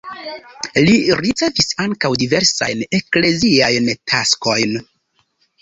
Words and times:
Li 0.87 0.95
ricevis 1.19 1.69
ankaŭ 1.85 2.11
diversajn 2.23 2.83
ekleziajn 3.01 3.93
taskojn. 4.13 4.79